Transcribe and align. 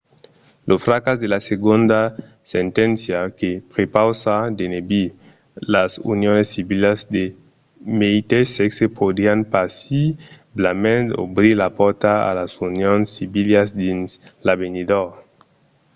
lo 0.67 0.75
fracàs 0.85 1.17
de 1.21 1.27
la 1.33 1.39
segonda 1.49 2.01
senténcia 2.53 3.19
que 3.39 3.49
prepausa 3.73 4.35
d'enebir 4.57 5.07
las 5.73 5.91
unions 6.13 6.45
civilas 6.55 6.99
de 7.15 7.23
meteis 7.99 8.47
sèxe 8.59 8.85
podrián 8.99 9.39
possiblament 9.55 11.05
obrir 11.25 11.53
la 11.63 11.69
pòrta 11.79 12.11
a 12.29 12.31
las 12.39 12.51
unions 12.69 13.05
civilas 13.17 13.67
dins 13.83 14.07
l'avenidor 14.45 15.07